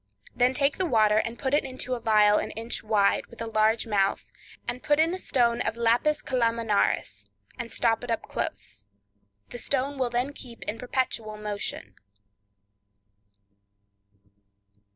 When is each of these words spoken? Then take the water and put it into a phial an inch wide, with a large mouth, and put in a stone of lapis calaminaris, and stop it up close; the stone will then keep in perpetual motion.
Then 0.35 0.55
take 0.55 0.79
the 0.79 0.85
water 0.87 1.17
and 1.19 1.37
put 1.37 1.53
it 1.53 1.63
into 1.63 1.93
a 1.93 2.01
phial 2.01 2.39
an 2.39 2.49
inch 2.57 2.81
wide, 2.81 3.27
with 3.27 3.39
a 3.39 3.45
large 3.45 3.85
mouth, 3.85 4.31
and 4.67 4.81
put 4.81 4.99
in 4.99 5.13
a 5.13 5.19
stone 5.19 5.61
of 5.61 5.77
lapis 5.77 6.23
calaminaris, 6.23 7.27
and 7.59 7.71
stop 7.71 8.03
it 8.03 8.09
up 8.09 8.23
close; 8.23 8.87
the 9.49 9.59
stone 9.59 9.99
will 9.99 10.09
then 10.09 10.33
keep 10.33 10.63
in 10.63 10.79
perpetual 10.79 11.37
motion. 11.37 11.93